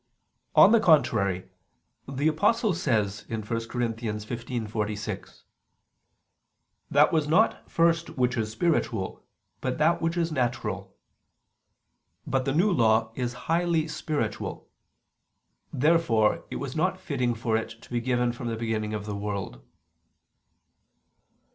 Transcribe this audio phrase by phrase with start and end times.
[0.55, 1.47] On the contrary,
[2.09, 3.57] The Apostle says (1 Cor.
[3.57, 5.43] 15:46):
[6.89, 9.21] "That was not first which is spiritual,
[9.61, 10.97] but that which is natural."
[12.25, 14.67] But the New Law is highly spiritual.
[15.71, 19.15] Therefore it was not fitting for it to be given from the beginning of the
[19.15, 19.61] world.